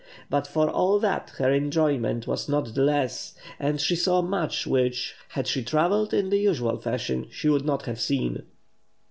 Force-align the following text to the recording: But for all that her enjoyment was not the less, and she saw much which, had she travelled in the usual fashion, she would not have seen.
But 0.31 0.47
for 0.47 0.67
all 0.67 0.97
that 0.97 1.29
her 1.37 1.53
enjoyment 1.53 2.25
was 2.25 2.49
not 2.49 2.73
the 2.73 2.81
less, 2.81 3.35
and 3.59 3.79
she 3.79 3.95
saw 3.95 4.23
much 4.23 4.65
which, 4.65 5.13
had 5.29 5.45
she 5.45 5.61
travelled 5.63 6.11
in 6.11 6.31
the 6.31 6.39
usual 6.39 6.77
fashion, 6.77 7.27
she 7.29 7.49
would 7.49 7.65
not 7.65 7.85
have 7.85 7.99
seen. 8.01 8.41